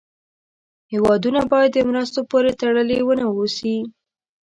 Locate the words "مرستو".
1.89-2.19